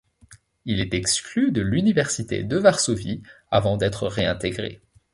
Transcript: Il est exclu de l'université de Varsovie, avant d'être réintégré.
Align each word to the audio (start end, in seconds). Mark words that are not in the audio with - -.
Il 0.65 0.79
est 0.81 0.95
exclu 0.95 1.51
de 1.51 1.61
l'université 1.61 2.41
de 2.43 2.57
Varsovie, 2.57 3.21
avant 3.51 3.77
d'être 3.77 4.07
réintégré. 4.07 4.81